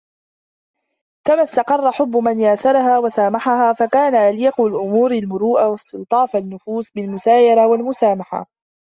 كَمَا 1.27 1.43
اسْتَقَرَّ 1.43 1.91
حُبُّ 1.91 2.15
مَنْ 2.17 2.39
يَاسَرَهَا 2.39 2.97
وَسَامَحَهَا 2.97 3.73
فَكَانَ 3.73 4.15
أَلْيَقُ 4.15 4.61
لِأُمُورِ 4.61 5.11
الْمُرُوءَةِ 5.11 5.73
اسْتِلْطَافَ 5.73 6.35
النُّفُوسِ 6.35 6.91
بِالْمُيَاسَرَةِ 6.95 7.67
وَالْمُسَامَحَةِ 7.67 8.45